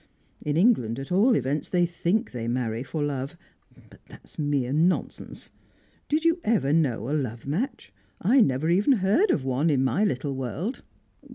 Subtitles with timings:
[0.41, 3.37] In England, at all events, they think they marry for love,
[3.87, 5.51] but that's mere nonsense.
[6.09, 7.93] Did you ever know a love match?
[8.19, 10.81] I never even heard of one, in my little world.